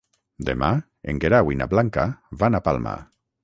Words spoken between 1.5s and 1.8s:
i na